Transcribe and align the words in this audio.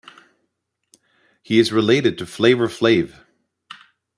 He 1.43 1.59
is 1.59 1.71
related 1.71 2.17
to 2.17 2.25
Flavor 2.25 2.67
Flav. 2.67 3.19